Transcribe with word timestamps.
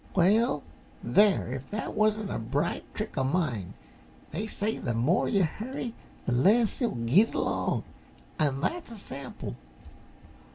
"Well, 0.15 0.63
there, 1.03 1.47
if 1.53 1.69
that 1.69 1.93
wasn't 1.93 2.31
a 2.31 2.39
bright 2.39 2.91
trick 2.95 3.15
uh 3.19 3.23
mine? 3.23 3.75
They 4.31 4.47
say 4.47 4.79
the 4.79 4.95
more 4.95 5.29
yuh 5.29 5.43
hurry 5.43 5.93
the 6.25 6.31
less 6.31 6.81
yuh'll 6.81 7.05
git 7.05 7.35
along, 7.35 7.83
an' 8.39 8.59
that's 8.61 8.91
a 8.93 8.95
sample. 8.97 9.55